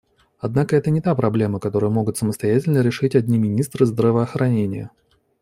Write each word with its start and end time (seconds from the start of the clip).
Однако 0.39 0.75
это 0.75 0.89
не 0.89 0.99
та 0.99 1.13
проблема, 1.13 1.59
которую 1.59 1.91
могут 1.91 2.17
самостоятельно 2.17 2.79
решить 2.81 3.15
одни 3.15 3.37
министры 3.37 3.85
здравоохранения. 3.85 4.89